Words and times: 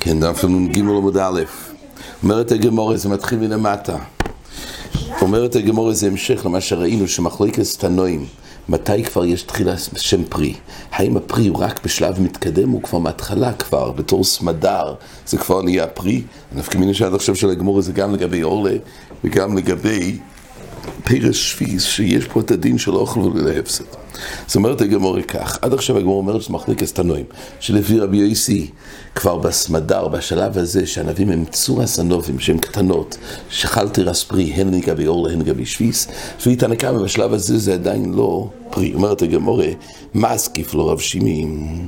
כן, 0.00 0.20
דף 0.20 0.44
נ"ג 0.44 0.78
עמוד 0.78 1.16
א', 1.16 1.42
אומרת 2.22 2.52
הגמורה, 2.52 2.96
זה 2.96 3.08
מתחיל 3.08 3.38
מלמטה. 3.38 3.96
אומרת 5.22 5.56
הגמורה, 5.56 5.92
זה 5.94 6.06
המשך 6.06 6.42
למה 6.46 6.60
שראינו, 6.60 7.08
שמחלוקת 7.08 7.62
תנועים, 7.78 8.26
מתי 8.68 9.04
כבר 9.04 9.24
יש 9.24 9.42
תחילה 9.42 9.78
שם 9.96 10.24
פרי? 10.24 10.54
האם 10.92 11.16
הפרי 11.16 11.46
הוא 11.46 11.58
רק 11.58 11.84
בשלב 11.84 12.20
מתקדם, 12.20 12.70
הוא 12.70 12.82
כבר 12.82 12.98
מההתחלה 12.98 13.52
כבר, 13.52 13.92
בתור 13.92 14.24
סמדר, 14.24 14.94
זה 15.26 15.38
כבר 15.38 15.62
נהיה 15.62 15.86
פרי? 15.86 16.22
נפקא 16.52 16.78
מיני 16.78 16.94
שעד 16.94 17.14
עכשיו 17.14 17.36
של 17.36 17.50
הגמורה 17.50 17.82
זה 17.82 17.92
גם 17.92 18.14
לגבי 18.14 18.42
אורלה 18.42 18.76
וגם 19.24 19.56
לגבי 19.56 20.18
פרש 21.08 21.50
שפיס, 21.50 21.84
שיש 21.84 22.24
פה 22.24 22.40
את 22.40 22.50
הדין 22.50 22.78
של 22.78 22.94
אוכל 22.94 23.20
ולהפסד. 23.20 23.84
זאת 24.46 24.56
אומרת 24.56 24.80
הגמורה 24.80 25.22
כך, 25.22 25.58
עד 25.62 25.72
עכשיו 25.72 25.98
הגמורה 25.98 26.18
אומרת 26.18 26.42
שזה 26.42 26.52
מחלוקת 26.52 26.94
תנועים, 26.94 27.24
שלפי 27.60 27.98
רבי 27.98 28.16
יוסי, 28.16 28.70
כבר 29.14 29.36
בסמדר, 29.36 30.08
בשלב 30.08 30.58
הזה, 30.58 30.86
שהענבים 30.86 31.30
הם 31.30 31.44
צורס 31.50 31.98
הנובים, 31.98 32.40
שהם 32.40 32.58
קטנות, 32.58 33.16
שחלתי 33.50 34.02
רס 34.02 34.24
פרי, 34.24 34.44
הן 34.44 34.74
לגבי 34.74 35.06
אורלה, 35.06 35.32
הן 35.32 35.40
לגבי 35.40 35.66
שפיס, 35.66 36.08
והיא 36.44 36.58
תנא 36.58 36.74
קמא 36.74 36.98
בשלב 37.02 37.32
הזה 37.32 37.58
זה 37.58 37.74
עדיין 37.74 38.14
לא 38.14 38.48
פרי. 38.70 38.94
אומרת 38.94 39.22
הגמורה, 39.22 39.68
מסקיף 40.14 40.74
לו 40.74 40.86
רב 40.86 40.98
שימים. 40.98 41.78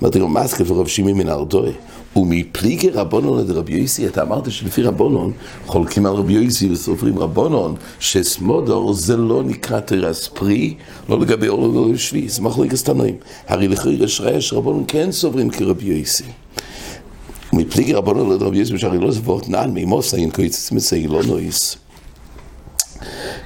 אומרת 0.00 0.16
הגמורה, 0.16 0.44
מסקיף 0.44 0.70
לו 0.70 0.80
רב 0.80 0.86
שימים 0.86 1.18
מן 1.18 1.28
ארדוי. 1.28 1.72
ומפליגי 2.16 2.90
רבונון 2.90 3.38
לדרבי 3.40 3.74
יוסי, 3.74 4.06
אתה 4.06 4.22
אמרת 4.22 4.50
שלפי 4.50 4.82
רבונון, 4.82 5.32
חולקים 5.66 6.06
על 6.06 6.12
רבי 6.12 6.32
יוסי 6.32 6.72
וסופרים 6.72 7.18
רבונון, 7.18 7.74
שסמודור 8.00 8.92
זה 8.92 9.16
לא 9.16 9.42
נקרא 9.42 9.80
תרס 9.80 10.28
פרי, 10.28 10.74
לא 11.08 11.20
לגבי 11.20 11.48
אור 11.48 11.60
ולא 11.60 11.92
לשבי, 11.92 12.28
זה 12.28 12.42
מחלוקת 12.42 12.84
תנועים. 12.84 13.14
הרי 13.48 13.68
לכי 13.68 13.88
יש 13.88 14.20
ראיה 14.20 14.40
שרבונון 14.40 14.84
כן 14.88 15.12
סוברים 15.12 15.50
כרבי 15.50 15.84
יוסי. 15.84 16.24
ומפליגי 17.52 17.92
רבונון 17.92 18.32
לדרבי 18.32 18.58
יוסי, 18.58 18.78
שהרי 18.78 18.98
לא 18.98 19.10
זבות 19.10 19.48
נען 19.48 19.70
מימוס 19.70 20.14
אין 20.14 20.30
קויצס 20.30 20.72
מסי 20.72 21.06
לא 21.06 21.22
נויס. 21.22 21.76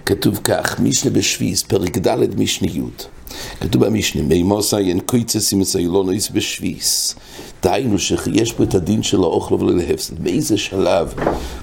כתוב 0.06 0.40
כך, 0.44 0.80
משנה 0.80 1.10
בשביס, 1.10 1.62
פרק 1.62 1.98
ד' 1.98 2.40
משנה 2.40 2.68
י'. 2.68 3.19
כתוב 3.60 3.84
במשנה, 3.84 4.22
מימוס 4.22 4.74
אין 4.74 5.00
קויצס 5.00 5.52
מסי 5.52 5.86
לא 5.86 6.04
נויס 6.04 6.30
בשביס. 6.30 7.14
דהיינו 7.62 7.98
שיש 7.98 8.52
פה 8.52 8.64
את 8.64 8.74
הדין 8.74 9.02
של 9.02 9.16
האוכל 9.16 9.54
ולהפסד. 9.54 10.18
באיזה 10.18 10.58
שלב 10.58 11.14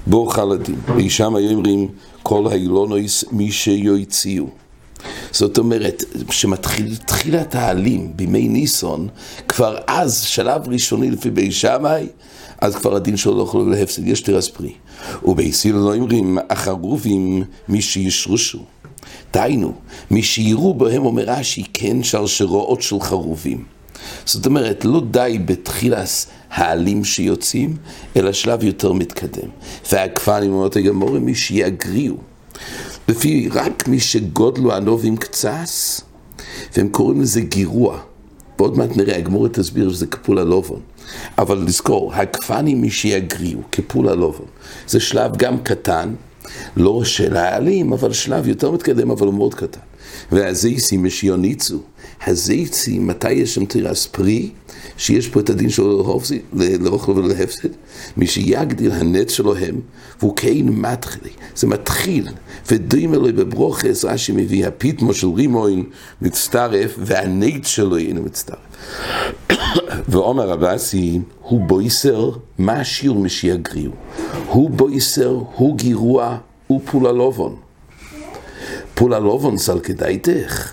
בו 0.06 0.26
חל 0.26 0.52
הדין? 0.52 0.76
וישם 0.96 1.36
היו 1.36 1.50
אומרים 1.50 1.88
כל 2.22 2.46
האילונויס 2.50 3.24
מי 3.32 3.52
שיוציאו. 3.52 4.46
זאת 5.32 5.58
אומרת, 5.58 6.04
כשמתחיל 6.28 6.96
תחילת 6.96 7.54
העלים 7.54 8.12
בימי 8.16 8.48
ניסון, 8.48 9.08
כבר 9.48 9.76
אז, 9.86 10.20
שלב 10.22 10.68
ראשוני 10.68 11.10
לפי 11.10 11.30
בי 11.30 11.52
שמאי, 11.52 12.06
אז 12.60 12.76
כבר 12.76 12.96
הדין 12.96 13.16
שלו 13.16 13.38
לא 13.38 13.42
יכול 13.42 13.70
להפסד, 13.70 14.06
יש 14.06 14.20
תרס 14.20 14.48
פרי. 14.48 14.72
ובייסיל 15.24 15.74
לא 15.74 15.94
אומרים, 15.94 16.38
החרובים 16.50 17.42
מי 17.68 17.82
שישרושו. 17.82 18.58
דהיינו, 19.32 19.72
מי 20.10 20.22
שיראו 20.22 20.74
בהם 20.74 21.06
אומר 21.06 21.24
רש"י, 21.26 21.64
כן 21.74 22.02
שרשראות 22.02 22.82
של 22.82 23.00
חרובים. 23.00 23.64
זאת 24.24 24.46
אומרת, 24.46 24.84
לא 24.84 25.02
די 25.10 25.38
בתחילס 25.44 26.26
העלים 26.50 27.04
שיוצאים, 27.04 27.76
אלא 28.16 28.32
שלב 28.32 28.64
יותר 28.64 28.92
מתקדם. 28.92 29.48
והכפנים 29.92 30.52
אומרת 30.52 30.76
הגמורים, 30.76 31.24
מי 31.24 31.34
שיגריעו. 31.34 32.16
לפי 33.08 33.48
רק 33.52 33.88
מי 33.88 34.00
שגודלו 34.00 34.72
הנובים 34.72 35.16
קצס, 35.16 36.00
והם 36.76 36.88
קוראים 36.88 37.20
לזה 37.20 37.40
גירוע. 37.40 37.98
ועוד 38.58 38.78
מעט 38.78 38.96
נראה, 38.96 39.16
הגמורת 39.16 39.58
תסביר 39.58 39.90
שזה 39.90 40.06
כפול 40.06 40.38
הלובון. 40.38 40.80
אבל 41.38 41.58
לזכור, 41.58 42.14
הכפנים 42.14 42.80
מי 42.80 42.90
שיגריעו, 42.90 43.62
כפול 43.72 44.08
הלובון. 44.08 44.46
זה 44.86 45.00
שלב 45.00 45.36
גם 45.36 45.58
קטן, 45.58 46.14
לא 46.76 47.04
של 47.04 47.36
העלים, 47.36 47.92
אבל 47.92 48.12
שלב 48.12 48.48
יותר 48.48 48.70
מתקדם, 48.70 49.10
אבל 49.10 49.26
הוא 49.26 49.34
מאוד 49.34 49.54
קטן. 49.54 49.80
והזייסים 50.32 51.04
משיוניצו. 51.04 51.78
הזייצים, 52.26 53.06
מתי 53.06 53.32
יש 53.32 53.54
שם 53.54 53.64
תירס 53.64 54.06
פרי? 54.06 54.50
שיש 54.96 55.28
פה 55.28 55.40
את 55.40 55.50
הדין 55.50 55.70
שלו 55.70 56.20
לאוכל 56.80 57.12
ולהפסד, 57.12 57.68
מי 58.16 58.26
שיגדיל 58.26 58.92
הנץ 58.92 59.30
שלו 59.30 59.56
הם, 59.56 59.80
והוא 60.20 60.36
כן 60.36 60.68
מתחילי, 60.68 61.30
זה 61.56 61.66
מתחיל, 61.66 62.28
ודרים 62.70 63.14
אלוהי 63.14 63.32
בברוכס, 63.32 64.04
רש"י 64.04 64.32
מביא, 64.32 64.66
הפיתמו 64.66 65.14
של 65.14 65.28
רימוין 65.28 65.84
מצטרף, 66.22 66.94
והנץ 66.98 67.66
שלו 67.66 67.96
אינו 67.96 68.22
מצטרף. 68.22 68.67
ועומר 70.08 70.52
אבסי, 70.52 71.20
הוא 71.40 71.60
בויסר, 71.60 72.30
מה 72.58 72.72
השיר 72.72 73.12
משיגריעו? 73.12 73.92
הוא 74.46 74.70
בויסר, 74.70 75.40
הוא 75.54 75.76
גירוע, 75.76 76.36
הוא 76.66 76.80
פולה 76.90 77.12
לובון. 77.12 77.56
פולה 78.94 79.18
לובון 79.18 79.58
סל 79.58 79.80
כדאיתך. 79.80 80.72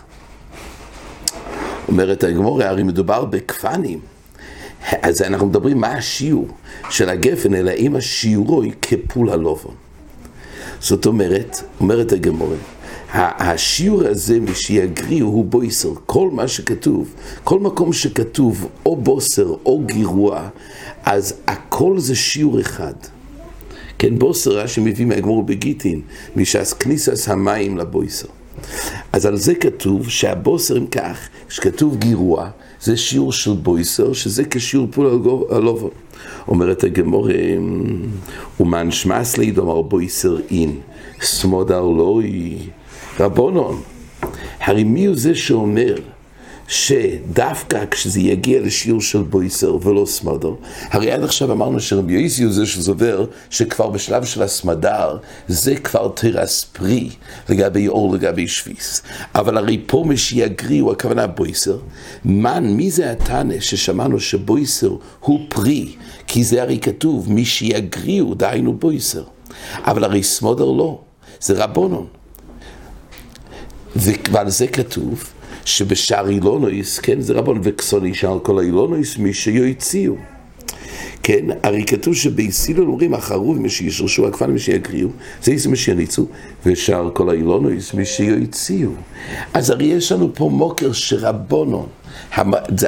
אומרת 1.87 2.23
הגמורה, 2.23 2.69
הרי 2.69 2.83
מדובר 2.83 3.25
בכפנים. 3.25 3.99
אז 5.01 5.21
אנחנו 5.21 5.47
מדברים 5.47 5.77
מה 5.77 5.87
השיעור 5.87 6.47
של 6.89 7.09
הגפן, 7.09 7.53
אלא 7.53 7.71
אם 7.71 7.95
השיעורו 7.95 8.61
היא 8.61 8.73
כפול 8.81 9.29
הלובון. 9.29 9.75
זאת 10.79 11.05
אומרת, 11.05 11.61
אומרת 11.79 12.11
הגמורה, 12.11 12.55
השיעור 13.17 14.01
הזה 14.07 14.39
משיגריעו 14.39 15.29
הוא 15.29 15.45
בויסר, 15.45 15.89
כל 16.05 16.29
מה 16.31 16.47
שכתוב, 16.47 17.13
כל 17.43 17.59
מקום 17.59 17.93
שכתוב 17.93 18.67
או 18.85 18.95
בוסר 18.95 19.55
או 19.65 19.81
גירוע, 19.85 20.47
אז 21.03 21.33
הכל 21.47 21.99
זה 21.99 22.15
שיעור 22.15 22.59
אחד. 22.59 22.93
כן, 23.99 24.19
בוסר, 24.19 24.59
רש"י 24.59 24.81
מביא 24.81 25.05
מהגמור 25.05 25.43
בגיטין, 25.43 26.01
משעס 26.35 26.73
כניסס 26.73 27.29
המים 27.29 27.77
לבויסר. 27.77 28.27
אז 29.13 29.25
על 29.25 29.37
זה 29.37 29.55
כתוב 29.55 30.09
שהבוסר 30.09 30.77
אם 30.77 30.87
כך, 30.87 31.17
שכתוב 31.49 31.97
גירוע, 31.97 32.49
זה 32.81 32.97
שיעור 32.97 33.31
של 33.31 33.53
בויסר, 33.53 34.13
שזה 34.13 34.43
כשיעור 34.43 34.87
פול 34.91 35.07
הלובו. 35.49 35.89
אומרת 36.47 36.83
הגמור, 36.83 37.29
ומן 38.59 38.91
שמאס 38.91 39.37
ליד 39.37 39.59
אמר 39.59 39.81
בויסר 39.81 40.37
אין, 40.51 40.79
סמודר 41.21 41.81
לוי, 41.81 42.57
רבונון. 43.19 43.81
הרי 44.59 44.83
מי 44.83 45.05
הוא 45.05 45.15
זה 45.17 45.35
שאומר 45.35 45.95
שדווקא 46.67 47.85
כשזה 47.91 48.19
יגיע 48.19 48.61
לשיעור 48.61 49.01
של 49.01 49.21
בויסר 49.21 49.77
ולא 49.81 50.05
סמדר, 50.05 50.53
הרי 50.81 51.11
עד 51.11 51.23
עכשיו 51.23 51.51
אמרנו 51.51 51.79
שרבי 51.79 52.13
יויסי 52.13 52.43
הוא 52.43 52.53
זה 52.53 52.65
שזובר 52.65 53.25
שכבר 53.49 53.89
בשלב 53.89 54.25
של 54.25 54.43
הסמדר 54.43 55.17
זה 55.47 55.75
כבר 55.75 56.11
תרס 56.15 56.63
פרי 56.63 57.09
לגבי 57.49 57.87
אור 57.87 58.13
לגבי 58.13 58.47
שביס. 58.47 59.01
אבל 59.35 59.57
הרי 59.57 59.81
פה 59.85 60.05
מי 60.07 60.17
הוא 60.79 60.91
הכוונה 60.91 61.27
בויסר. 61.27 61.77
מן, 62.25 62.67
מי 62.67 62.91
זה 62.91 63.11
התנא 63.11 63.59
ששמענו 63.59 64.19
שבויסר 64.19 64.95
הוא 65.19 65.39
פרי? 65.49 65.95
כי 66.27 66.43
זה 66.43 66.61
הרי 66.61 66.79
כתוב 66.79 67.31
מי 67.31 67.45
הוא 68.19 68.35
דהיינו 68.35 68.73
בויסר. 68.73 69.23
אבל 69.83 70.03
הרי 70.03 70.23
סמדר 70.23 70.65
לא, 70.65 70.99
זה 71.41 71.63
רבונון. 71.63 72.07
ועל 73.95 74.49
זה 74.49 74.67
כתוב 74.67 75.23
שבשאר 75.65 76.29
אילונויס, 76.29 76.99
כן, 76.99 77.21
זה 77.21 77.33
רבון, 77.33 77.59
וכסוני 77.63 78.13
שאר 78.13 78.39
כל 78.43 78.59
האילונויס, 78.59 79.17
מי 79.17 79.33
שיוציאו. 79.33 80.15
כן, 81.23 81.45
הרי 81.63 81.85
כתוב 81.85 82.15
שבאיסילון 82.15 82.87
אומרים, 82.87 83.13
החרוב 83.13 83.61
מי 83.61 83.69
שישרשו 83.69 84.27
הכפן 84.27 84.51
מי 84.51 84.59
שיגריעו, 84.59 85.09
זה 85.43 85.51
איזה 85.51 85.69
מי 85.69 85.75
שיניצו, 85.75 86.25
ושאר 86.65 87.09
כל 87.13 87.29
האילונויס 87.29 87.93
מי 87.93 88.05
שיוציאו. 88.05 88.89
אז 89.53 89.69
הרי 89.69 89.85
יש 89.85 90.11
לנו 90.11 90.35
פה 90.35 90.49
מוקר 90.49 90.91
שרבונון. 90.91 91.87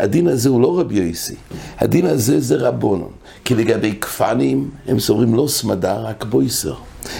הדין 0.01 0.27
הזה 0.27 0.49
הוא 0.49 0.61
לא 0.61 0.79
רבי 0.79 0.95
יוסי, 0.95 1.35
הדין 1.77 2.05
הזה 2.05 2.39
זה 2.39 2.55
רבונון. 2.55 3.11
כי 3.45 3.55
לגבי 3.55 3.93
כפנים, 4.01 4.69
הם 4.87 4.99
סוברים 4.99 5.35
לא 5.35 5.47
סמדר, 5.47 6.05
רק 6.05 6.25
בויסר. 6.25 6.75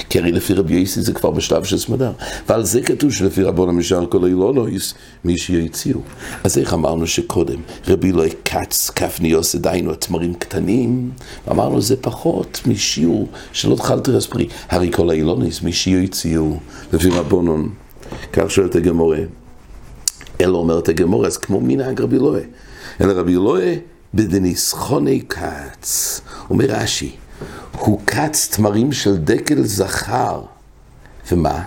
כי 0.09 0.19
הרי 0.19 0.31
לפי 0.31 0.53
רבי 0.53 0.75
יוסי 0.75 1.01
זה 1.01 1.13
כבר 1.13 1.31
בשלב 1.31 1.63
של 1.63 1.77
סמדר. 1.77 2.11
ועל 2.49 2.63
זה 2.63 2.81
כתוב 2.81 3.11
שלפי 3.11 3.43
רבון 3.43 3.69
המשאר 3.69 4.05
כל 4.05 4.23
האילונויס, 4.23 4.93
מי 5.25 5.37
שיציעו. 5.37 6.01
אז 6.43 6.57
איך 6.57 6.73
אמרנו 6.73 7.07
שקודם, 7.07 7.61
רבי 7.87 8.11
לא 8.11 8.23
קץ 8.43 8.89
כפניוס 8.89 9.55
דיינו 9.55 9.91
התמרים 9.91 10.33
קטנים, 10.33 11.11
אמרנו 11.51 11.81
זה 11.81 11.95
פחות 12.01 12.61
משיעור 12.65 13.27
שלא 13.53 13.75
תחלתי 13.75 14.11
רספרי. 14.11 14.47
הרי 14.69 14.91
כל 14.91 15.09
האילונויס, 15.09 15.61
מי 15.61 15.73
שיציעו, 15.73 16.59
לפי 16.93 17.09
רבונון. 17.09 17.69
כך 18.33 18.51
שואלת 18.51 18.75
הגמורה. 18.75 19.19
אלא 20.41 20.57
אומרת 20.57 20.89
הגמורה, 20.89 21.27
אז 21.27 21.37
כמו 21.37 21.61
מנהג 21.61 22.01
רבי 22.01 22.15
אלוהי. 22.17 22.43
אלא 23.01 23.13
רבי 23.13 23.33
אלוהי 23.33 23.79
בדניסחוני 24.13 25.19
קץ. 25.19 26.21
אומר 26.49 26.65
רש"י, 26.69 27.11
הוא 27.79 28.01
קץ 28.05 28.47
תמרים 28.55 28.91
של 28.91 29.17
דקל 29.17 29.63
זכר. 29.63 30.41
ומה? 31.31 31.63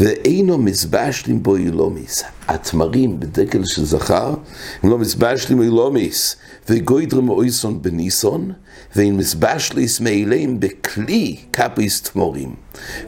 ואינו 0.00 0.58
מזבשלים 0.58 1.42
בו 1.42 1.56
אילומיס. 1.56 2.24
התמרים 2.48 3.20
בדקל 3.20 3.64
של 3.64 3.84
זכר 3.84 4.34
הם 4.82 4.90
לא 4.90 4.98
מזבשלים 4.98 5.62
אילומיס, 5.62 6.36
וגוידרם 6.68 7.28
אויסון 7.28 7.82
בניסון, 7.82 8.52
ואין 8.96 9.16
מזבשליס 9.16 10.00
מאליהם 10.00 10.60
בכלי 10.60 11.36
קפיס 11.50 12.02
תמורים, 12.02 12.54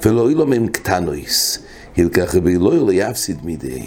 ולא 0.04 0.28
אילום 0.28 0.52
הם 0.52 0.68
קטנויס, 0.68 1.58
הלקח 1.98 2.34
רבי 2.34 2.56
אלוהי 2.56 2.78
ליפסיד 2.86 3.38
מדי. 3.44 3.82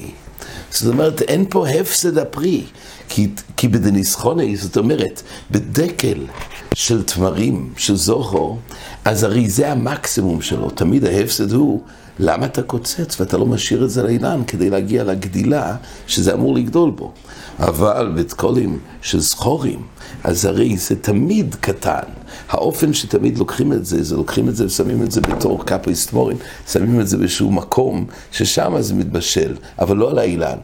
זאת 0.72 0.94
אומרת, 0.94 1.22
אין 1.22 1.46
פה 1.50 1.70
הפסד 1.70 2.18
הפרי, 2.18 2.64
כי, 3.10 3.28
כי 3.58 3.68
בדניסחוני, 3.68 4.56
זאת 4.56 4.78
אומרת, 4.78 5.22
בדקל 5.52 6.26
של 6.74 7.04
תמרים, 7.04 7.74
של 7.78 7.96
זוכו, 7.96 8.58
אז 9.06 9.24
הרי 9.24 9.50
זה 9.50 9.72
המקסימום 9.72 10.42
שלו, 10.42 10.70
תמיד 10.70 11.06
ההפסד 11.06 11.52
הוא, 11.52 11.82
למה 12.20 12.46
אתה 12.46 12.62
קוצץ 12.62 13.20
ואתה 13.20 13.38
לא 13.38 13.46
משאיר 13.46 13.84
את 13.84 13.90
זה 13.90 14.04
לאילן 14.04 14.42
כדי 14.48 14.70
להגיע 14.70 15.04
לגדילה 15.04 15.76
שזה 16.08 16.34
אמור 16.34 16.56
לגדול 16.56 16.92
בו? 16.92 17.12
אבל 17.60 18.12
בתקולים 18.16 18.80
של 19.02 19.20
זכורים, 19.20 19.80
אז 20.24 20.46
הרי 20.46 20.78
זה 20.78 20.96
תמיד 20.96 21.56
קטן. 21.62 22.04
האופן 22.50 22.94
שתמיד 22.94 23.38
לוקחים 23.38 23.74
את 23.74 23.86
זה, 23.86 24.04
זה 24.04 24.16
לוקחים 24.16 24.50
את 24.50 24.56
זה 24.56 24.66
ושמים 24.66 25.04
את 25.04 25.12
זה 25.12 25.22
בתור 25.22 25.66
קפריסטמורים, 25.66 26.38
שמים 26.72 27.02
את 27.02 27.08
זה 27.08 27.18
באיזשהו 27.18 27.52
מקום 27.52 28.06
ששם 28.32 28.74
זה 28.80 28.94
מתבשל, 28.94 29.56
אבל 29.80 29.98
לא 29.98 30.10
על 30.10 30.20
האילן. 30.20 30.58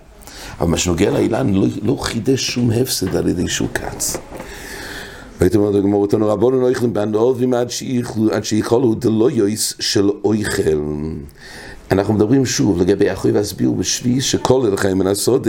אבל 0.60 0.70
מה 0.70 0.78
שנוגע 0.78 1.12
לאילן 1.12 1.54
לא, 1.54 1.68
לא 1.82 1.98
חידש 2.02 2.52
שום 2.52 2.72
הפסד 2.72 3.16
על 3.16 3.28
ידי 3.28 3.48
שהוא 3.48 3.70
קץ. 3.74 4.18
והייתי 5.40 5.58
אומר 5.58 5.70
לגמור 5.70 6.02
אותנו, 6.02 6.28
רבונו 6.28 6.62
לא 6.62 6.72
יכולים 6.72 6.94
בענובים 6.94 7.54
עד 8.32 8.44
שיכולו 8.44 8.96
דלא 8.96 9.32
יויס 9.32 9.74
של 9.80 10.10
אויכל. 10.24 10.82
אנחנו 11.92 12.14
מדברים 12.14 12.46
שוב 12.46 12.82
לגבי 12.82 13.14
אחוי 13.14 13.32
והסביר 13.32 13.72
בשבי 13.72 14.22
שכל 14.22 14.66
אלכם 14.66 14.98
מן 14.98 15.08
הסוד, 15.08 15.48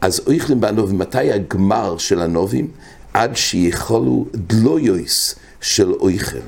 אז 0.00 0.20
אויכלים 0.26 0.60
בענובים, 0.60 0.98
מתי 0.98 1.32
הגמר 1.32 1.98
של 1.98 2.20
הנובים? 2.20 2.68
עד 3.14 3.36
שיכולו 3.36 4.26
דלויויס 4.34 5.34
של 5.60 5.92
אויכל. 5.92 6.38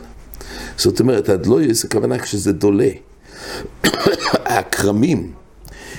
זאת 0.77 1.01
אומרת, 1.01 1.29
הדלויויס, 1.29 1.85
הכוונה 1.85 2.19
כשזה 2.19 2.53
דולה. 2.53 2.89
הכרמים, 4.45 5.33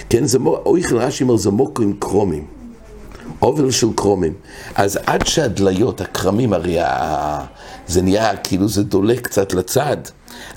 כן, 0.10 0.26
זה 0.26 0.38
אויכל 0.46 0.98
רש"י 0.98 1.24
אומר, 1.24 1.36
זה 1.36 1.50
מוקו 1.52 1.84
עם 1.84 1.94
קרומים. 2.00 2.57
אובל 3.42 3.72
של 3.72 3.88
קרומים. 3.96 4.34
אז 4.76 5.00
עד 5.06 5.28
שהדליות, 5.28 6.02
הכרמים, 6.02 6.54
הרי 6.54 6.78
זה 7.88 8.02
נהיה 8.02 8.38
כאילו 8.38 8.68
זה 8.68 8.84
דולה 8.84 9.16
קצת 9.16 9.54
לצד. 9.54 9.98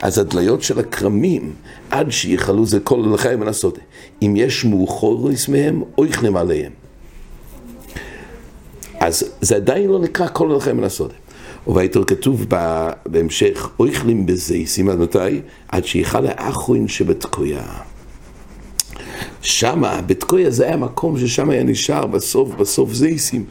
אז 0.02 0.18
הדליות 0.18 0.62
של 0.62 0.78
הכרמים, 0.78 1.52
עד 1.90 2.10
שיכלו 2.10 2.66
זה 2.66 2.80
כל 2.80 3.10
לחיים 3.14 3.40
ולעשות. 3.40 3.78
אם 4.22 4.34
יש 4.36 4.64
מאוחוריס 4.64 5.48
מהם, 5.48 5.82
אויכלים 5.98 6.36
עליהם. 6.36 6.72
אז 9.00 9.24
זה 9.40 9.56
עדיין 9.56 9.90
לא 9.90 9.98
נקרא 9.98 10.26
כל 10.32 10.54
לחיים 10.56 10.78
ולעשות. 10.78 11.12
ובעיתו 11.66 12.06
כתוב 12.06 12.46
בהמשך, 13.06 13.68
אויכלים 13.78 14.26
בזה, 14.26 14.56
עד 14.88 14.98
מתי? 14.98 15.40
עד 15.68 15.84
שיכל 15.84 16.26
האחרון 16.26 16.88
שבתקויה. 16.88 17.66
שמה, 19.42 20.00
בתקויה 20.06 20.50
זה 20.50 20.66
היה 20.66 20.76
מקום 20.76 21.18
ששם 21.18 21.50
היה 21.50 21.62
נשאר 21.62 22.06
בסוף, 22.06 22.48
בסוף 22.54 22.92
זייסים. 22.92 23.44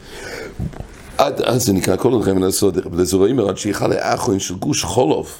עד 1.18 1.40
אז 1.40 1.64
זה 1.64 1.72
נקרא 1.72 1.96
כל 1.96 2.12
אבל 2.86 3.04
זה 3.04 3.16
רואים 3.16 3.40
עד 3.40 3.58
שיכל 3.58 3.86
לאחרון 3.86 4.38
של 4.38 4.54
גוש 4.54 4.84
חולוב. 4.84 5.30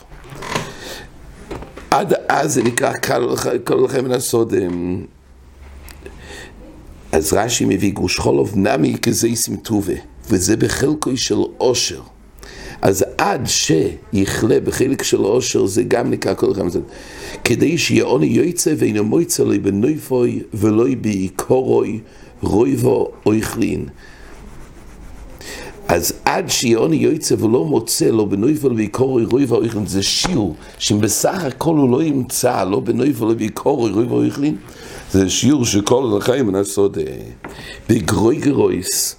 עד 1.91 2.15
אז 2.29 2.55
זה 2.55 2.63
נקרא 2.63 2.93
כל 3.65 3.87
מן 4.03 4.13
הסודר. 4.13 4.69
אז 7.13 7.33
רש"י 7.33 7.65
מביא 7.65 7.93
גוש 7.93 8.19
חולוב 8.19 8.53
נמי 8.57 8.97
כזייסים 9.03 9.57
טובה, 9.57 9.95
וזה 10.31 10.57
בחלקוי 10.57 11.17
של 11.17 11.39
עושר. 11.59 12.01
אז 12.83 13.05
עד 13.19 13.47
שיכלה 13.47 14.61
בחלק 14.61 15.03
של 15.03 15.19
עושר 15.19 15.67
זה 15.67 15.83
גם 15.83 16.11
נקרא 16.11 16.35
כל 16.35 16.53
אחד 16.53 16.63
מזה. 16.63 16.81
כדי 17.45 17.79
שיעוני 17.79 18.27
יוצא 18.27 18.75
ואינו 18.79 19.05
מויצא 19.05 19.45
לי 19.45 19.59
בנויפוי 19.59 20.43
ולא 20.55 20.87
בעיקורוי 21.01 22.01
רויבו 22.43 23.11
אויכלין. 23.27 23.87
אז 25.89 26.13
עד 26.25 26.51
שיעוני 26.51 26.97
יוצא 26.97 27.35
ולא 27.39 27.65
מוצא 27.65 28.07
לו 28.07 28.27
בנויפו 28.27 28.67
ובעיקורוי 28.67 29.25
רויבו 29.25 29.57
אויכלין 29.57 29.87
זה 29.87 30.03
שיעור 30.03 30.57
שאם 30.79 31.01
בסך 31.01 31.45
הכל 31.45 31.77
הוא 31.77 31.91
לא 31.91 32.03
ימצא 32.03 32.65
לא 32.65 32.81
בנויפו 32.81 33.25
ובעיקורוי 33.25 33.91
רויבו 33.91 34.15
אויכלין 34.15 34.57
זה 35.13 35.31
שיעור 35.31 35.65
שכל 35.65 36.19
החיים 36.19 36.47
מנסות 36.47 36.99
בגרוי 37.89 38.37
גרויס 38.37 39.17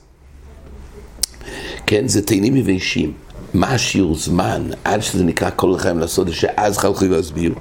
כן, 1.88 2.08
זה 2.08 2.22
תאנים 2.22 2.56
יבשים. 2.56 3.14
מה 3.54 3.68
השיעור 3.68 4.16
זמן 4.16 4.62
עד 4.84 5.02
שזה 5.02 5.24
נקרא 5.24 5.50
כל 5.56 5.76
החיים 5.76 6.00
לעשות 6.00 6.28
שאז 6.32 6.78
חלכו 6.78 7.06
להסביר. 7.06 7.54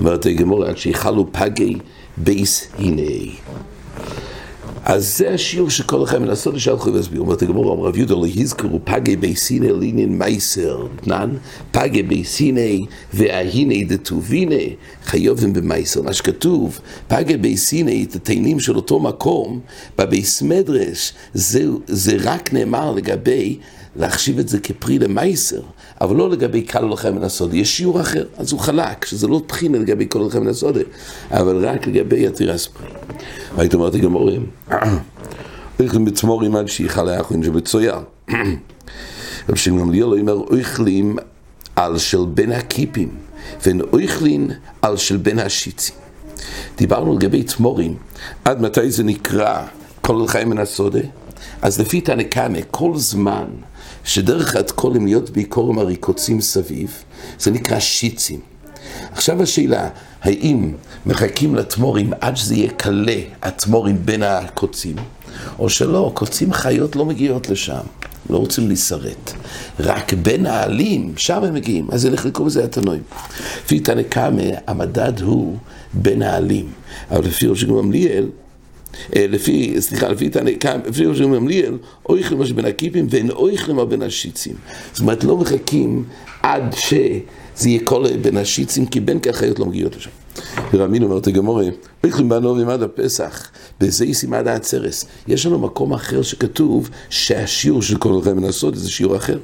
אומרת 0.00 0.26
הגמור 0.26 0.64
עד 0.64 0.78
שיחלו 0.78 1.32
פגי 1.32 1.76
בייס 2.16 2.68
הנה. 2.78 3.32
אז 4.84 5.18
זה 5.18 5.34
השיעור 5.34 5.70
שכל 5.70 6.02
לעשות 6.24 6.54
את 6.54 6.60
שהלכו 6.60 6.90
להסביר. 6.90 7.20
אומרת 7.20 7.42
הגמור, 7.42 7.74
אמר 7.74 7.84
רב 7.84 7.96
יהודה 7.96 8.14
לא 8.14 8.26
יזכרו 8.26 8.80
פגי 8.84 9.16
הנה 9.50 9.72
לעניין 9.72 10.18
מייסר. 10.18 10.86
תנן, 11.04 11.30
פגי 11.70 12.02
בייס 12.02 12.40
הנה 12.40 12.84
וההנה 13.12 13.74
דטובינה 13.88 14.64
חיובים 15.04 15.52
במייסר. 15.52 16.02
מה 16.02 16.12
שכתוב, 16.12 16.78
פגי 17.08 17.36
בייס 17.36 17.72
הנה 17.72 18.02
את 18.02 18.14
התאנים 18.14 18.60
של 18.60 18.76
אותו 18.76 19.00
מקום 19.00 19.60
בבייס 19.98 20.42
מדרש, 20.42 21.12
זה, 21.34 21.64
זה 21.86 22.16
רק 22.20 22.52
נאמר 22.52 22.92
לגבי 22.92 23.58
להחשיב 23.96 24.38
את 24.38 24.48
זה 24.48 24.60
כפרי 24.60 24.98
למייסר, 24.98 25.60
אבל 26.00 26.16
לא 26.16 26.30
לגבי 26.30 26.62
קל 26.62 26.84
לכם 26.84 27.16
מן 27.16 27.22
הסודי. 27.22 27.58
יש 27.58 27.76
שיעור 27.76 28.00
אחר, 28.00 28.24
אז 28.36 28.52
הוא 28.52 28.60
חלק, 28.60 29.04
שזה 29.04 29.26
לא 29.28 29.42
תחינה 29.46 29.78
לגבי 29.78 30.06
כל 30.08 30.24
לכם 30.28 30.40
מן 30.40 30.48
הסודי, 30.48 30.82
אבל 31.30 31.66
רק 31.66 31.86
לגבי 31.86 32.26
התירס 32.26 32.66
פרי. 32.66 32.86
והייתי 33.56 33.76
אומרת 33.76 33.96
גמורים, 33.96 34.46
אוכלים 35.80 36.04
בתמורים 36.04 36.56
עד 36.56 36.68
שיכל 36.68 37.08
האחרון 37.08 37.42
שבצויר. 37.42 37.94
רב 39.48 39.56
שם 39.56 39.78
גמליאל 39.78 40.20
אומר, 40.20 40.32
אוכלים 40.32 41.16
על 41.76 41.98
של 41.98 42.24
בין 42.34 42.52
הקיפים, 42.52 43.08
ואין 43.66 43.80
אוכלים 43.80 44.48
על 44.82 44.96
של 44.96 45.16
בין 45.16 45.38
השיצים. 45.38 45.96
דיברנו 46.76 47.14
לגבי 47.16 47.42
תמורים, 47.42 47.94
עד 48.44 48.60
מתי 48.60 48.90
זה 48.90 49.02
נקרא 49.04 49.62
כל 50.00 50.22
לחיים 50.24 50.50
מן 50.50 50.58
הסודה? 50.58 51.00
אז 51.62 51.80
לפי 51.80 52.00
תנקמה, 52.00 52.58
כל 52.70 52.92
זמן 52.96 53.44
שדרך 54.04 54.56
התקולים 54.56 55.06
להיות 55.06 55.30
בעיקורם 55.30 55.78
הריקוצים 55.78 56.40
סביב, 56.40 57.04
זה 57.38 57.50
נקרא 57.50 57.80
שיצים. 57.80 58.40
עכשיו 59.12 59.42
השאלה, 59.42 59.88
האם 60.22 60.72
מחכים 61.06 61.54
לתמורים 61.54 62.12
עד 62.20 62.36
שזה 62.36 62.54
יהיה 62.54 62.70
קלה, 62.70 63.16
התמורים 63.42 63.98
בין 64.04 64.22
הקוצים, 64.22 64.96
או 65.58 65.68
שלא, 65.68 66.10
קוצים 66.14 66.52
חיות 66.52 66.96
לא 66.96 67.04
מגיעות 67.04 67.50
לשם, 67.50 67.82
לא 68.30 68.36
רוצים 68.36 68.68
להישרט. 68.68 69.32
רק 69.80 70.12
בין 70.14 70.46
העלים, 70.46 71.12
שם 71.16 71.44
הם 71.44 71.54
מגיעים, 71.54 71.88
אז 71.92 72.04
ילך 72.04 72.26
לקרוא 72.26 72.46
בזה 72.46 72.64
התנועים. 72.64 73.02
לפי 73.64 73.80
תנקמה, 73.80 74.42
המדד 74.66 75.20
הוא 75.20 75.56
בין 75.92 76.22
העלים, 76.22 76.66
אבל 77.10 77.24
לפי 77.24 77.46
ראש 77.46 77.64
גמליאל, 77.64 78.26
לפי, 79.16 79.80
סליחה, 79.80 80.08
לפי 80.08 81.06
ראש 81.06 81.20
ממליאל, 81.20 81.78
אויכלים 82.08 82.38
מה 82.38 82.46
שבין 82.46 82.64
הקיפים 82.64 83.06
ואין 83.10 83.30
אויכלים 83.30 83.76
מה 83.76 83.84
בין 83.84 84.02
השיצים. 84.02 84.54
זאת 84.92 85.00
אומרת, 85.00 85.24
לא 85.24 85.36
מחכים 85.36 86.04
עד 86.42 86.74
שזה 86.76 87.68
יהיה 87.68 87.80
כל 87.84 88.04
בין 88.22 88.36
השיצים, 88.36 88.86
כי 88.86 89.00
בין 89.00 89.20
כך 89.20 89.36
חיות 89.36 89.58
לא 89.58 89.66
מגיעות 89.66 89.96
לשם. 89.96 90.10
ורמין 90.72 91.02
אומרת 91.02 91.26
הגמורה, 91.26 91.64
אויכלים 92.04 92.28
בנובים 92.28 92.68
עד 92.68 92.82
הפסח, 92.82 93.50
בזה 93.80 94.04
ישים 94.04 94.34
עד 94.34 94.48
העצרס. 94.48 95.04
יש 95.28 95.46
לנו 95.46 95.58
מקום 95.58 95.92
אחר 95.92 96.22
שכתוב 96.22 96.90
שהשיעור 97.10 97.82
של 97.82 97.96
כל 97.96 98.20
רמן 98.24 98.44
הסוד 98.44 98.74
זה 98.74 98.90
שיעור 98.90 99.16
אחר. 99.16 99.38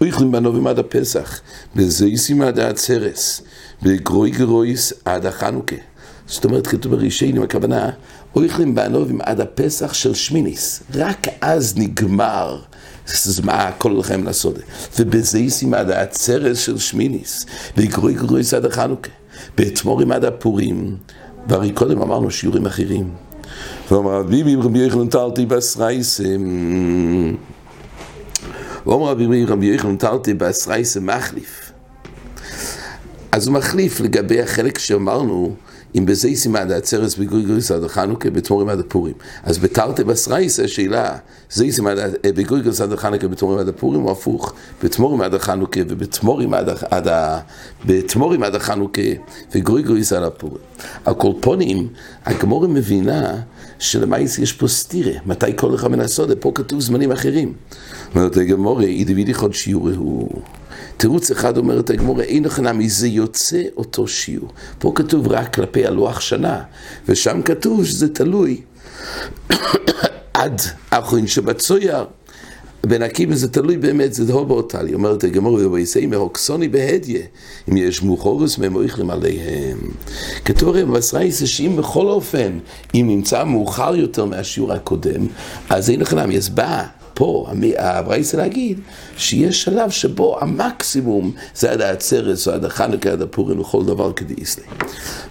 אויכלים 0.00 0.32
בנובים 0.32 0.66
עד 0.66 0.78
הפסח, 0.78 1.40
בזה 1.76 2.06
ישים 2.08 2.42
עד 2.42 2.58
העצרס, 2.58 3.42
בגרוי 3.82 4.30
גרויס 4.30 4.92
עד 5.04 5.26
החנוכה. 5.26 5.76
זאת 6.26 6.44
אומרת, 6.44 6.66
כתוב 6.66 6.94
ברישיינים, 6.94 7.42
הכוונה, 7.42 7.90
אויכלים 8.36 8.74
בענובים 8.74 9.20
עד 9.22 9.40
הפסח 9.40 9.94
של 9.94 10.14
שמיניס. 10.14 10.82
רק 10.94 11.26
אז 11.40 11.74
נגמר 11.76 12.60
מה 13.42 13.70
כל 13.78 13.96
לכם 13.98 14.24
לעשות. 14.24 14.54
ובזה 14.98 15.38
ישים 15.38 15.74
עד 15.74 15.90
העצרס 15.90 16.58
של 16.58 16.78
שמיניס, 16.78 17.46
ויקרוי 17.76 18.14
קרוי 18.14 18.42
עד 18.56 18.64
החנוכה. 18.64 19.10
באתמורים 19.56 20.12
עד 20.12 20.24
הפורים, 20.24 20.96
והרי 21.48 21.72
קודם 21.72 22.02
אמרנו 22.02 22.30
שיעורים 22.30 22.66
אחרים. 22.66 23.10
ואומר 23.90 24.20
רבי 24.20 24.56
רבי 24.56 24.86
יחנן 24.86 25.08
טלתי 25.08 25.46
בסרייסם 25.46 26.44
ואומר 28.86 29.10
רבי 29.10 29.44
רבי 29.44 29.74
יחנן 29.74 29.96
טלתי 29.96 30.34
בסרייסם 30.34 31.06
מחליף 31.06 31.72
אז 33.32 33.46
הוא 33.46 33.54
מחליף 33.54 34.00
לגבי 34.00 34.42
החלק 34.42 34.78
שאמרנו 34.78 35.54
אם 35.94 36.06
בזה 36.06 36.28
סימן 36.34 36.70
העצרס 36.70 37.16
בגויגויס 37.16 37.70
עד 37.70 37.84
החנוכה, 37.84 38.30
בתמורים 38.30 38.68
עד 38.68 38.80
הפורים. 38.80 39.14
אז 39.42 39.58
בתרתי 39.58 40.04
בסרייס 40.04 40.60
השאלה, 40.60 41.16
זה 41.50 41.64
סימן 41.70 41.94
בגויגויס 42.24 42.80
עד 42.80 42.92
החנוכה, 42.92 43.28
בתמורים 43.28 43.58
עד 43.58 43.68
הפורים, 43.68 44.04
או 44.04 44.12
הפוך, 44.12 44.52
בתמורים 44.82 45.20
עד 45.20 45.34
החנוכה 45.34 45.80
ובתמורים 45.88 46.54
עד, 46.54 46.68
עד, 46.90 47.08
בתמורים 47.86 48.42
עד 48.42 48.54
החנוכה 48.54 49.02
וגויגויס 49.54 50.12
עד 50.12 50.22
הפורים. 50.22 50.58
על 51.04 51.14
כל 51.14 51.32
הגמורה 52.24 52.68
מבינה 52.68 53.40
שלמעשה 53.78 54.42
יש 54.42 54.52
פה 54.52 54.68
סטירה, 54.68 55.12
מתי 55.26 55.56
כל 55.56 55.74
אחד 55.74 55.88
מן 55.88 56.00
הסודה, 56.00 56.36
פה 56.36 56.52
כתוב 56.54 56.80
זמנים 56.80 57.12
אחרים. 57.12 57.52
אומרת 58.14 58.36
הגמורה, 58.36 58.84
אידי 58.84 59.14
וידי 59.14 59.34
חוד 59.34 59.54
שיעור 59.54 59.90
הוא. 59.96 60.42
תירוץ 60.96 61.30
אחד 61.30 61.56
אומרת 61.56 61.90
הגמורה, 61.90 62.24
אין 62.24 62.44
הכנה 62.44 62.72
מזה 62.72 63.08
יוצא 63.08 63.62
אותו 63.76 64.08
שיעור. 64.08 64.48
פה 64.78 64.92
כתוב 64.94 65.28
רק 65.28 65.54
כלפי 65.54 65.86
הלוח 65.86 66.20
שנה, 66.20 66.62
ושם 67.08 67.42
כתוב 67.42 67.84
שזה 67.84 68.14
תלוי 68.14 68.60
עד 70.34 70.60
אחרין 70.90 71.26
שבצויר. 71.26 72.04
בן 72.84 73.02
עקיבא 73.02 73.34
זה 73.34 73.48
תלוי 73.48 73.76
באמת, 73.76 74.14
זה 74.14 74.24
דהור 74.24 74.44
באותלי. 74.44 74.94
אומרת 74.94 75.24
הגמור, 75.24 75.58
ובייסי 75.60 76.06
מהוקסוני 76.06 76.68
בהדיה, 76.68 77.20
אם 77.68 77.76
יש 77.76 78.02
מוכורס 78.02 78.58
ממויכלים 78.58 79.10
עליהם. 79.10 79.78
כתוב 80.44 80.68
הרי 80.68 80.84
בסרייס 80.84 81.44
שאם 81.44 81.76
בכל 81.78 82.06
אופן, 82.06 82.58
אם 82.94 83.06
נמצא 83.08 83.44
מאוחר 83.44 83.96
יותר 83.96 84.24
מהשיעור 84.24 84.72
הקודם, 84.72 85.26
אז 85.70 85.90
אין 85.90 86.02
אז 86.36 86.48
בא 86.48 86.86
פה 87.18 87.46
הברייסה 87.78 88.36
להגיד 88.36 88.80
שיש 89.16 89.62
שלב 89.62 89.90
שבו 89.90 90.40
המקסימום 90.40 91.32
זה 91.54 91.72
עד 91.72 91.80
העצרת, 91.80 92.36
או 92.46 92.52
עד 92.52 92.64
החנוכה, 92.64 93.10
עד 93.10 93.22
הפורים, 93.22 93.60
וכל 93.60 93.84
דבר 93.84 94.12
כדאיסלי. 94.12 94.64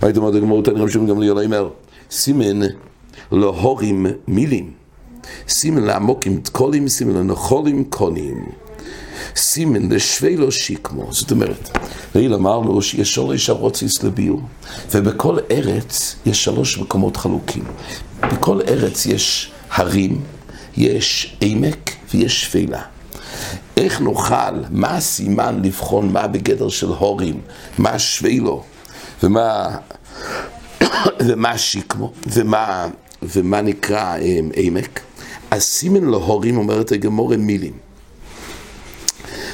מה 0.01 0.07
הייתי 0.07 0.19
אומר, 0.19 0.37
הגמור, 0.37 0.63
תנראה 0.63 0.83
רבי 0.83 1.07
גם 1.07 1.21
ליאל 1.21 1.45
אומר, 1.45 1.69
סימן 2.11 2.67
להורים 3.31 4.05
מילים. 4.27 4.71
סימן 5.47 5.83
לעמוקים 5.83 6.41
תקולים, 6.41 6.87
סימן 6.87 7.13
לנחולים 7.13 7.83
קונים. 7.83 8.45
סימן 9.35 9.91
לשווה 9.91 10.35
לו 10.35 10.51
שיקמו. 10.51 11.13
זאת 11.13 11.31
אומרת, 11.31 11.77
ראיל 12.15 12.33
אמרנו 12.33 12.81
שיש 12.81 13.15
שלוש 13.15 13.49
ארוציס 13.49 14.03
לביור, 14.03 14.41
ובכל 14.91 15.37
ארץ 15.51 16.15
יש 16.25 16.43
שלוש 16.43 16.77
מקומות 16.77 17.17
חלוקים. 17.17 17.63
בכל 18.19 18.61
ארץ 18.67 19.05
יש 19.05 19.51
הרים, 19.71 20.21
יש 20.77 21.37
עמק 21.41 21.91
ויש 22.13 22.43
שפלה. 22.43 22.81
איך 23.77 24.01
נוכל, 24.01 24.63
מה 24.69 24.95
הסימן 24.95 25.61
לבחון 25.63 26.11
מה 26.11 26.27
בגדר 26.27 26.69
של 26.69 26.87
הורים, 26.87 27.41
מה 27.77 27.99
שבילו, 27.99 28.63
ומה, 29.23 29.77
ומה 31.27 31.57
שיקמו, 31.57 32.13
ומה, 32.27 32.87
ומה 33.21 33.61
נקרא 33.61 34.17
um, 34.17 34.53
עמק? 34.55 34.99
הסימן 35.51 36.05
להורים, 36.05 36.57
אומרת 36.57 36.91
הגמור, 36.91 37.35
מילים. 37.35 37.73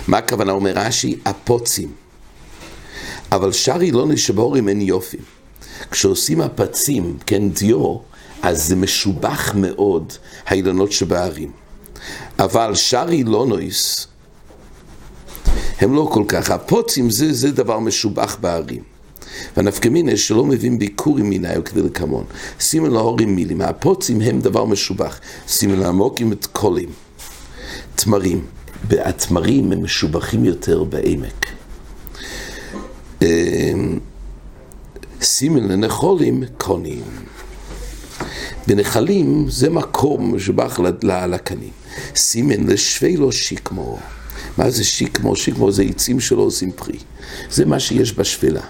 מה 0.07 0.17
הכוונה? 0.17 0.51
אומר 0.51 0.71
רש"י? 0.75 1.15
הפוצים. 1.25 1.91
אבל 3.31 3.51
שרי 3.51 3.91
לא 3.91 4.07
נשבורים 4.07 4.69
אין 4.69 4.81
יופי. 4.81 5.17
כשעושים 5.91 6.41
הפצים, 6.41 7.17
כן, 7.25 7.49
דיו, 7.49 7.97
אז 8.43 8.67
זה 8.67 8.75
משובח 8.75 9.55
מאוד, 9.55 10.13
האילנות 10.45 10.91
שבערים. 10.91 11.51
אבל 12.39 12.75
שרי 12.75 13.23
לא 13.23 13.45
נויס, 13.45 14.07
הם 15.79 15.95
לא 15.95 16.09
כל 16.13 16.23
כך. 16.27 16.51
הפוצים 16.51 17.09
זה, 17.09 17.33
זה 17.33 17.51
דבר 17.51 17.79
משובח 17.79 18.37
בערים. 18.41 18.83
והנפקמינה 19.57 20.17
שלא 20.17 20.45
מבין 20.45 20.79
ביקורים 20.79 21.29
מיני 21.29 21.57
או 21.57 21.63
כדי 21.63 21.81
לקמון. 21.81 22.23
סימן 22.59 22.91
להורים 22.91 23.35
מילים, 23.35 23.61
הפוצים 23.61 24.21
הם 24.21 24.41
דבר 24.41 24.65
משובח. 24.65 25.19
סימן 25.47 25.79
לעמוקים 25.79 26.31
את 26.31 26.45
קולים, 26.45 26.89
תמרים. 27.95 28.45
והתמרים 28.87 29.71
הם 29.71 29.83
משובחים 29.83 30.45
יותר 30.45 30.83
בעמק. 30.83 31.45
אמ, 33.21 33.99
סימן 35.21 35.67
לנחולים 35.67 36.43
קונים. 36.57 37.03
בנחלים 38.67 39.45
זה 39.49 39.69
מקום 39.69 40.35
משובח 40.35 40.79
לקנים. 41.03 41.69
סימן 42.15 42.67
לשווה 42.67 43.15
לו 43.15 43.31
שיקמו. 43.31 43.97
מה 44.57 44.69
זה 44.69 44.83
שיקמו? 44.83 45.35
שיקמו 45.35 45.71
זה 45.71 45.83
עצים 45.83 46.19
שלא 46.19 46.41
עושים 46.41 46.71
פרי. 46.71 46.97
זה 47.49 47.65
מה 47.65 47.79
שיש 47.79 48.13
בשפלה. 48.17 48.61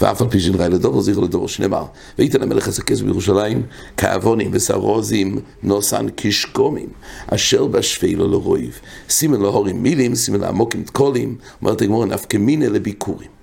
ואף 0.00 0.22
על 0.22 0.28
פי 0.28 0.40
שנראה 0.40 0.68
לדובר 0.68 1.00
זכר 1.00 1.20
לדובר 1.20 1.46
שנאמר 1.46 1.84
וייתן 2.18 2.42
המלך 2.42 2.68
הסכס 2.68 3.00
בירושלים 3.00 3.62
כאבונים 3.96 4.50
וסרוזים 4.52 5.38
נוסן 5.62 6.06
כשקומים 6.16 6.88
אשר 7.26 7.66
בשפלו 7.66 8.28
לרויב 8.28 8.80
סימן 9.08 9.40
להורים 9.40 9.82
מילים 9.82 10.14
סימן 10.14 10.40
לעמוקים 10.40 10.82
תקולים 10.82 11.36
אומרת 11.62 11.82
הגמור 11.82 12.04
נפקמינה 12.04 12.68
לביקורים 12.68 13.35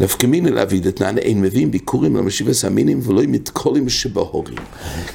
נפקמינה 0.00 0.50
להביא 0.50 0.80
דתנן 0.80 1.18
אין 1.18 1.40
מביאים 1.40 1.70
ביקורים 1.70 2.16
למשיב 2.16 2.48
הסמינים 2.48 3.00
ולא 3.02 3.22
עם 3.22 3.32
מתקולים 3.32 3.88
שבהורים 3.88 4.58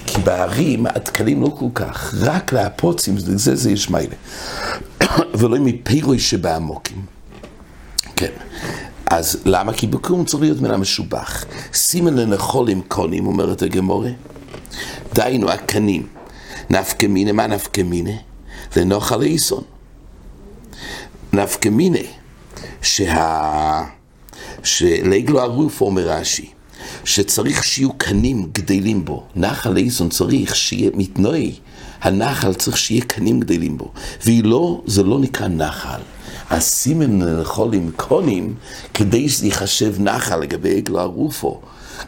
כי 0.05 0.21
בערים 0.21 0.85
התקלים 0.85 1.41
לא 1.41 1.55
כל 1.59 1.69
כך 1.73 2.13
רק 2.17 2.53
להפוצים 2.53 3.17
זה 3.19 3.55
זה 3.55 3.71
יש 3.71 3.89
מיילה 3.89 4.15
ולא 5.33 5.55
עם 5.55 5.65
מפירוי 5.65 6.19
שבעמוקים 6.19 7.05
כן 8.15 8.31
אז 9.09 9.37
למה? 9.45 9.73
כי 9.73 9.87
בקום 9.87 10.25
צריך 10.25 10.43
להיות 10.43 10.61
מן 10.61 10.71
המשובח. 10.71 11.45
סימן 11.73 12.13
לנחולים 12.15 12.81
קונים, 12.87 13.27
אומרת 13.27 13.61
הגמורה. 13.61 14.09
דהיינו, 15.13 15.49
הקנים. 15.49 16.07
נפקא 16.69 17.05
מינה, 17.05 17.31
מה 17.31 17.47
נפקא 17.47 17.81
מינה? 17.81 18.11
לנוחל 18.75 19.21
איסון. 19.21 19.63
נפקא 21.33 21.69
מינה, 21.69 21.99
שה... 22.81 23.83
שלגלו 24.67 25.41
הרוף 25.41 25.81
אומר 25.81 26.09
רש"י, 26.09 26.49
שצריך 27.05 27.63
שיהיו 27.63 27.93
קנים 27.93 28.49
גדלים 28.51 29.05
בו. 29.05 29.23
נחל 29.35 29.77
איסון 29.77 30.09
צריך 30.09 30.55
שיהיה 30.55 30.91
מתנועי. 30.93 31.55
הנחל 32.01 32.53
צריך 32.53 32.77
שיהיה 32.77 33.01
קנים 33.01 33.39
גדלים 33.39 33.77
בו. 33.77 33.91
והיא 34.25 34.43
לא, 34.43 34.81
זה 34.85 35.03
לא 35.03 35.19
נקרא 35.19 35.47
נחל. 35.47 35.99
הסימן 36.49 37.21
לאכול 37.21 37.73
עם 37.73 37.91
קונים, 37.95 38.55
כדי 38.93 39.29
שזה 39.29 39.45
ייחשב 39.45 40.01
נחל 40.01 40.39
לגבי 40.39 40.77
עגלו 40.77 40.99
הרופו, 40.99 41.61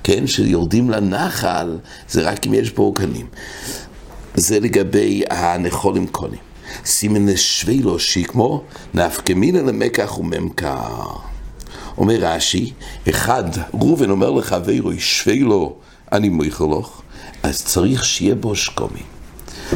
כן, 0.03 0.27
שיורדים 0.27 0.89
לנחל, 0.89 1.77
זה 2.09 2.21
רק 2.21 2.47
אם 2.47 2.53
יש 2.53 2.71
בו 2.71 2.83
עוגנים. 2.83 3.27
זה 4.35 4.59
לגבי 4.59 5.23
הנכול 5.29 5.97
עם 5.97 6.07
קונים. 6.07 6.39
סימן 6.85 7.29
לשווי 7.29 7.79
לו 7.79 7.99
שיקמו, 7.99 8.63
נפקמינא 8.93 9.57
למקח 9.57 10.17
וממכר. 10.19 11.05
אומר 11.99 12.15
רש"י, 12.19 12.71
אחד, 13.09 13.43
ראובן 13.73 14.09
אומר 14.09 14.31
לחברו, 14.31 14.91
שווה 14.97 15.35
לו, 15.35 15.75
אני 16.11 16.29
מויכלוך, 16.29 17.01
אז 17.43 17.65
צריך 17.65 18.05
שיהיה 18.05 18.35
בו 18.35 18.55
שקומים. 18.55 19.19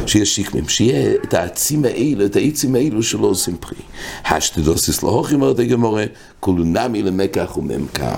שיהיה 0.05 0.25
שיקמים, 0.25 0.69
שיהיה 0.69 1.15
את 1.23 1.33
העצים 1.33 1.85
האלו, 1.85 2.25
את 2.25 2.35
העצים 2.35 2.75
האלו 2.75 3.03
שלא 3.03 3.27
עושים 3.27 3.57
פרי. 3.57 3.77
השתדוסיס 4.25 5.03
להוכי 5.03 5.35
אומרת 5.35 5.59
הגמורה, 5.59 6.05
כולו 6.39 6.63
נמי 6.63 7.03
למקח 7.03 7.57
וממכר. 7.57 8.17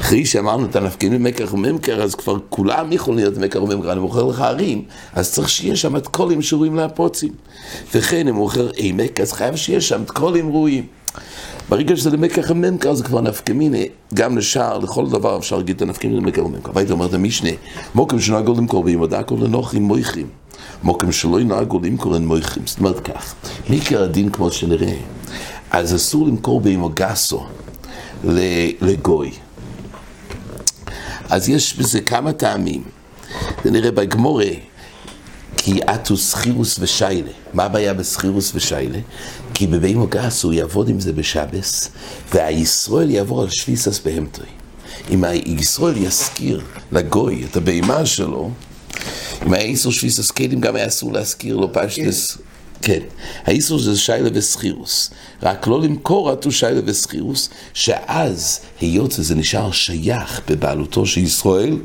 אחרי 0.00 0.26
שאמרנו 0.26 0.66
את 0.66 0.76
הנפקינים 0.76 1.26
למקח 1.26 1.54
וממכר, 1.54 2.02
אז 2.02 2.14
כבר 2.14 2.38
כולם 2.48 2.92
יכולים 2.92 3.18
להיות 3.18 3.38
מקח 3.38 3.60
וממכר, 3.60 3.92
אני 3.92 4.00
מוכר 4.00 4.24
לך 4.24 4.40
ערים, 4.40 4.84
אז 5.12 5.32
צריך 5.32 5.48
שיהיה 5.48 5.76
שם 5.76 5.96
את 5.96 6.06
קולים 6.06 6.42
שראויים 6.42 6.76
להפוצים. 6.76 7.32
וכן, 7.94 8.28
אם 8.28 8.34
מוכר 8.34 8.70
עמק, 8.76 9.20
אז 9.20 9.32
חייב 9.32 9.56
שיהיה 9.56 9.80
שם 9.80 10.02
את 10.02 10.10
קולים 10.10 10.50
ראויים. 10.50 10.86
ברגע 11.70 11.96
שזה 11.96 12.10
למקח 12.10 12.50
וממכר 12.50 12.94
זה 12.94 13.04
כבר 13.04 13.20
נפקמינה, 13.20 13.78
גם 14.14 14.38
לשער, 14.38 14.78
לכל 14.78 15.10
דבר 15.10 15.38
אפשר 15.38 15.56
להגיד 15.56 15.76
את 15.76 15.82
הנפקמינה 15.82 16.16
למקח 16.16 16.42
וממכר. 16.42 16.70
והייתי 16.74 16.92
אומר 16.92 17.06
את 17.06 17.14
המשנה, 17.14 17.50
מוקם 17.94 18.20
שנהגו 18.20 18.54
למכור 18.54 18.84
בימודה 18.84 19.22
כל 19.22 19.36
לנוחים 19.40 19.82
מויכים. 19.82 20.26
מוקם 20.82 21.12
שלא 21.12 21.40
ינהגו 21.40 21.80
למכור 21.82 22.14
אין 22.14 22.26
מויכים. 22.26 22.62
זאת 22.66 22.78
אומרת 22.78 23.00
כך, 23.00 23.34
מעיקר 23.68 24.02
הדין 24.02 24.30
כמו 24.30 24.50
שנראה, 24.50 24.94
אז 25.70 25.94
אסור 25.94 26.26
למכור 26.26 26.60
באמו 26.60 26.90
גסו 26.94 27.44
לגוי. 28.80 29.30
אז 31.30 31.48
יש 31.48 31.76
בזה 31.78 32.00
כמה 32.00 32.32
טעמים. 32.32 32.82
זה 33.64 33.70
נראה 33.70 33.90
בגמורה, 33.90 34.50
כי 35.62 35.80
אתו 35.94 36.16
סחירוס 36.16 36.78
ושיילה. 36.78 37.30
מה 37.54 37.64
הבעיה 37.64 37.94
בסחירוס 37.94 38.52
ושיילה? 38.54 38.98
כי 39.54 39.66
בבימו 39.66 40.06
גס 40.06 40.42
הוא 40.42 40.52
יעבוד 40.52 40.88
עם 40.88 41.00
זה 41.00 41.12
בשבס, 41.12 41.90
והישראל 42.34 43.10
יעבור 43.10 43.42
על 43.42 43.50
שפיסס 43.50 44.00
בהמטוי. 44.00 44.46
אם 45.10 45.24
הישראל 45.24 45.96
יזכיר 45.96 46.62
לגוי 46.92 47.44
את 47.50 47.56
הבהמה 47.56 48.06
שלו, 48.06 48.50
אם 49.46 49.54
היה 49.54 49.62
איסור 49.62 49.92
שפיסס 49.92 50.30
קיילים 50.30 50.60
גם 50.60 50.76
היה 50.76 50.86
אסור 50.86 51.12
להזכיר 51.12 51.56
לו 51.56 51.72
פשטס 51.72 52.38
כן, 52.82 52.98
האיסור 53.46 53.78
זה 53.78 53.96
שיילה 53.96 54.30
וסחירוס. 54.32 55.10
רק 55.42 55.66
לא 55.66 55.80
למכור 55.80 56.30
עטו 56.30 56.52
שיילה 56.52 56.80
וסחירוס, 56.84 57.48
שאז, 57.74 58.60
היות 58.80 59.12
שזה 59.12 59.34
נשאר 59.34 59.70
שייך 59.70 60.40
בבעלותו 60.48 61.06
של 61.06 61.20
ישראל, 61.20 61.76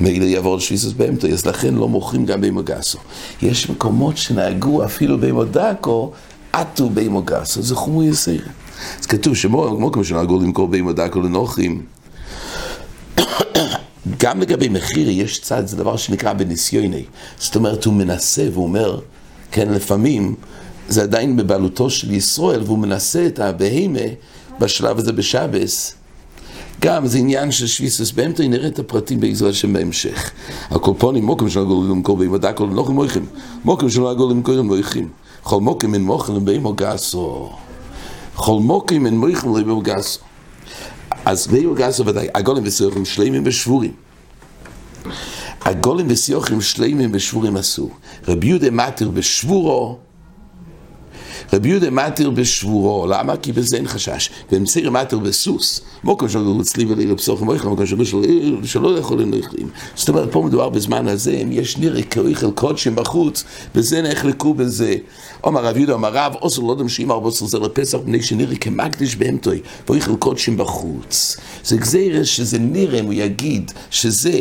מילא 0.00 0.24
יעבור 0.24 0.56
לשביסוס 0.56 0.92
באמתו, 0.92 1.28
אז 1.28 1.46
לכן 1.46 1.74
לא 1.74 1.88
מוכרים 1.88 2.26
גם 2.26 2.40
בימו 2.40 2.62
גסו. 2.62 2.98
יש 3.42 3.70
מקומות 3.70 4.16
שנהגו 4.16 4.84
אפילו 4.84 5.18
בימו 5.18 5.44
דקו, 5.44 6.12
עטו 6.52 6.90
בימו 6.90 7.22
גסו, 7.22 7.62
זה 7.62 7.74
חומו 7.74 8.02
יסיר. 8.02 8.42
אז 9.00 9.06
כתוב 9.06 9.36
שמו, 9.36 9.90
כמו 9.92 10.04
שנהגו 10.04 10.40
למכור 10.40 10.68
בימו 10.68 10.92
דקו 10.92 11.20
לנוחים, 11.20 11.82
גם 14.22 14.40
לגבי 14.40 14.68
מחיר 14.68 15.10
יש 15.10 15.40
צד, 15.40 15.66
זה 15.66 15.76
דבר 15.76 15.96
שנקרא 15.96 16.32
בניסיוני. 16.32 17.04
זאת 17.38 17.56
אומרת, 17.56 17.84
הוא 17.84 17.94
מנסה 17.94 18.48
והוא 18.52 18.64
אומר, 18.64 19.00
כן, 19.52 19.72
לפעמים 19.72 20.34
זה 20.88 21.02
עדיין 21.02 21.36
בבעלותו 21.36 21.90
של 21.90 22.10
ישראל, 22.10 22.62
והוא 22.62 22.78
מנסה 22.78 23.26
את 23.26 23.38
הבהמה 23.38 24.08
בשלב 24.60 24.98
הזה 24.98 25.12
בשבס. 25.12 25.94
גם 26.80 27.06
זה 27.06 27.18
עניין 27.18 27.50
של 27.50 27.66
שביסוס 27.66 28.12
באמצע, 28.12 28.48
נראה 28.48 28.68
את 28.68 28.78
הפרטים 28.78 29.20
בעזרת 29.20 29.50
השם 29.50 29.72
בהמשך. 29.72 30.30
הקופונים, 30.70 31.24
מוקם 31.24 31.48
שלא 31.48 31.64
גולו 31.64 31.88
למכור 31.94 32.16
בהמה 32.16 32.38
דקו 32.38 32.66
לנוחים 32.66 32.94
מויכים. 32.94 33.26
מוקם 33.64 33.90
שלא 33.90 34.14
גולו 34.14 34.30
למכור 34.30 34.62
מויכים. 34.62 35.08
כל 35.42 35.60
מוקם 35.60 35.94
אין 35.94 36.02
מוכן 36.02 36.34
לבהמה 36.34 36.70
גסו. 36.74 37.50
כל 38.34 38.60
מוקם 38.60 39.06
אין 39.06 39.18
מויכים 39.18 39.56
לבהמה 39.56 39.82
גסו. 39.82 40.20
אז 41.24 41.46
בהמה 41.46 41.74
גסו 41.74 42.06
ודאי, 42.06 42.28
הגולים 42.34 42.62
וסיוכים 42.66 43.04
שלמים 43.04 43.42
ושבורים. 43.46 43.92
הגולים 45.64 46.06
וסיוכים 46.10 46.60
שלמים 46.60 47.10
ושבורים 47.14 47.56
עשו. 47.56 47.88
רבי 48.28 48.46
יהודה 48.46 48.70
מתיר 48.70 49.10
בשבורו, 49.10 49.98
רבי 51.52 51.68
יהודה 51.68 51.90
מתיר 51.90 52.30
בשבורו, 52.30 53.06
למה? 53.06 53.36
כי 53.36 53.52
בזה 53.52 53.76
אין 53.76 53.88
חשש. 53.88 54.30
ומציר 54.52 54.90
מתיר 54.90 55.18
בסוס. 55.18 55.80
מוקם 56.04 56.28
שלא 56.28 56.56
אצלי 56.60 56.84
ולילה 56.84 57.16
פסוחים 57.16 57.48
אוכל, 57.48 57.68
מוקם 57.68 57.84
שלא 58.64 58.98
יכולים 58.98 59.32
לאכלים. 59.32 59.68
זאת 59.94 60.08
אומרת, 60.08 60.32
פה 60.32 60.42
מדובר 60.42 60.68
בזמן 60.68 61.08
הזה, 61.08 61.32
אם 61.32 61.52
יש 61.52 61.78
נראה 61.78 62.02
כאוכל 62.02 62.50
קודשים 62.50 62.96
בחוץ, 62.96 63.44
בזה 63.74 64.02
נחלקו 64.02 64.54
בזה. 64.54 64.94
אומר 65.44 65.64
רב 65.64 65.76
יהודה, 65.76 65.92
אומר 65.92 66.10
רב, 66.12 66.34
אוסר 66.42 66.62
לא 66.62 66.74
דמשים 66.74 67.10
ארבע 67.10 67.28
עשר 67.28 67.46
זה 67.46 67.58
לפסח, 67.58 67.98
בני 67.98 68.22
שנראה 68.22 68.56
כמקדיש 68.56 69.16
בהמתוי, 69.16 69.60
ואוכל 69.88 70.16
קודשים 70.16 70.56
בחוץ. 70.56 71.36
זה 71.64 71.76
גזירה 71.76 72.24
שזה 72.24 72.58
נראה, 72.58 73.00
אם 73.00 73.04
הוא 73.04 73.14
יגיד 73.14 73.72
שזה 73.90 74.40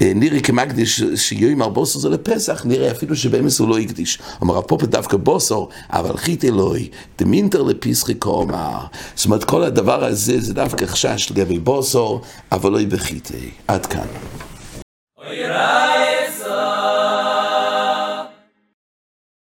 נראה 0.00 0.40
כמקדיש 0.40 1.02
שיום 1.16 1.62
ארבוסו 1.62 2.00
זה 2.00 2.08
לפסח, 2.08 2.62
נראה 2.64 2.90
אפילו 2.90 3.16
שבאמס 3.16 3.58
הוא 3.58 3.68
לא 3.68 3.78
הקדיש. 3.78 4.18
אמר 4.42 4.58
הפופת 4.58 4.88
דווקא 4.88 5.16
בוסו, 5.16 5.68
אבל 5.90 6.16
חית 6.16 6.44
אלוהי, 6.44 6.88
דמינטר 7.18 7.62
לפיסחי 7.62 8.14
קומר. 8.14 8.78
זאת 9.14 9.26
אומרת, 9.26 9.44
כל 9.44 9.62
הדבר 9.62 10.04
הזה 10.04 10.40
זה 10.40 10.54
דווקא 10.54 10.86
חשש 10.86 11.30
לגבי 11.30 11.58
בוסו, 11.58 12.20
אבל 12.52 12.72
לא 12.72 12.78
בחיתי. 12.88 13.50
עד 13.68 13.86
כאן. 13.86 14.06